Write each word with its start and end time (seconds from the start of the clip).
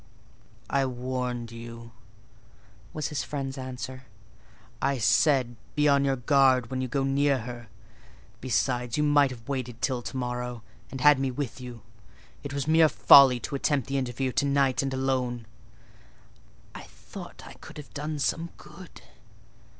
"I 0.67 0.87
warned 0.87 1.51
you," 1.51 1.91
was 2.91 3.09
his 3.09 3.23
friend's 3.23 3.55
answer; 3.55 4.05
"I 4.81 4.97
said—be 4.97 5.87
on 5.87 6.05
your 6.05 6.15
guard 6.15 6.71
when 6.71 6.81
you 6.81 6.87
go 6.87 7.03
near 7.03 7.41
her. 7.41 7.67
Besides, 8.39 8.97
you 8.97 9.03
might 9.03 9.29
have 9.29 9.47
waited 9.47 9.79
till 9.79 10.01
to 10.01 10.17
morrow, 10.17 10.63
and 10.89 11.01
had 11.01 11.19
me 11.19 11.29
with 11.29 11.61
you: 11.61 11.83
it 12.41 12.51
was 12.51 12.67
mere 12.67 12.89
folly 12.89 13.39
to 13.41 13.53
attempt 13.53 13.85
the 13.89 13.99
interview 13.99 14.31
to 14.31 14.45
night, 14.47 14.81
and 14.81 14.91
alone." 14.91 15.45
"I 16.73 16.81
thought 16.85 17.43
I 17.45 17.53
could 17.61 17.77
have 17.77 17.93
done 17.93 18.17
some 18.17 18.49
good." 18.57 19.03